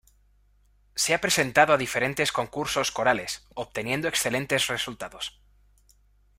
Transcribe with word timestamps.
Se 0.95 1.13
ha 1.13 1.21
presentado 1.21 1.73
a 1.73 1.77
diferentes 1.77 2.31
concursos 2.31 2.89
corales, 2.91 3.45
obteniendo 3.53 4.07
excelentes 4.07 4.65
resultados. 4.65 5.39